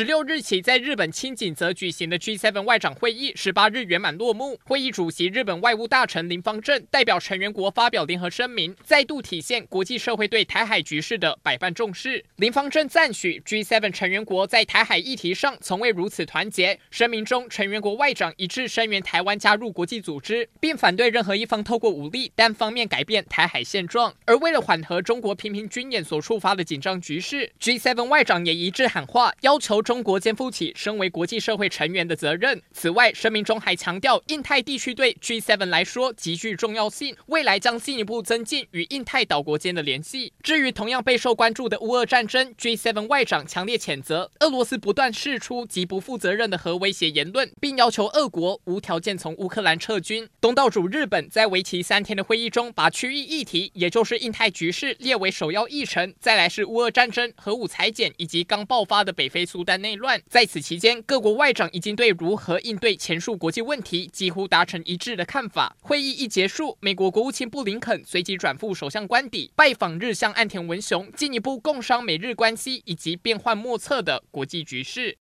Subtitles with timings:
[0.00, 4.58] 十六日起，在日本轻井泽举行的 G7 外长会议，十八日圆满落幕。
[4.64, 12.24] 会议主席日本外务大臣林芳正代表成员国发表联合声明，再度体现国际社会对台海局势的百般重视。
[12.36, 16.80] 林芳正赞许 G7 成员国在台海议题上从未如此团结。
[16.90, 24.14] 声明中，成员国外长一致声援台湾加入国际组织，并反对任何一方透过武力单方面改变台海现状。
[24.24, 29.84] 而为了缓和中国频频军演所触发的紧张局势，G7 外长也一致喊话，要求。
[29.90, 32.62] 中国肩负起身为国际社会成员的责任。
[32.72, 40.32] 此外，声明中还强调，印太地区对 G7 来说极具重要性，未来将进一步增进与印太岛国间的联系。
[40.44, 50.28] 至于同样备受关注的乌俄战争，G7 外长强烈谴责俄罗斯不断释出极不负责任的核威胁言论，并要求俄国无条件从乌克兰撤军。
[50.40, 56.14] 东道主日本在为期三天的会议中，把区域议题，也就是印太局势列为首要议程。
[56.20, 59.69] 再来是乌俄战争、核武裁减以及刚爆发的北非苏丹。
[59.70, 60.20] 在内乱。
[60.28, 65.76] 在此期间，各国外长已经对如何应对前述国际问题几乎达成一致的看法。
[65.80, 75.16] 会议一结束，美国国务卿布林肯随即转赴首相官邸，拜访日向岸田文雄，进一步共商美日关系以及变幻莫测的国际局势。